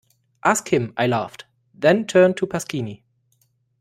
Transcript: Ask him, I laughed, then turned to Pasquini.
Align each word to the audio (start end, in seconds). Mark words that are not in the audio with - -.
Ask 0.43 0.73
him, 0.73 0.93
I 0.97 1.05
laughed, 1.05 1.45
then 1.77 2.07
turned 2.07 2.35
to 2.37 2.47
Pasquini. 2.47 3.03